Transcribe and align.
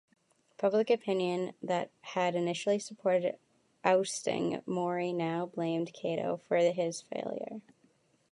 Public 0.57 0.89
opinion 0.89 1.53
that 1.61 1.91
had 2.01 2.33
initially 2.33 2.79
supported 2.79 3.37
ousting 3.83 4.63
Mori 4.65 5.13
now 5.13 5.45
blamed 5.45 5.93
Kato 5.93 6.37
for 6.47 6.57
his 6.57 7.03
failure. 7.03 7.61